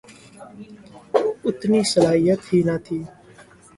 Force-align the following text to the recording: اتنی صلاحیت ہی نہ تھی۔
اتنی 1.47 1.79
صلاحیت 1.93 2.41
ہی 2.49 2.59
نہ 2.67 2.75
تھی۔ 2.85 2.99